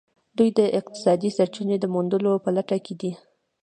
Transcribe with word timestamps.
دوی 0.37 0.49
د 0.59 0.59
اقتصادي 0.79 1.29
سرچینو 1.37 1.75
د 1.79 1.85
موندلو 1.93 2.31
په 2.43 2.49
لټه 2.55 2.77
کې 2.85 2.93
دي 3.01 3.11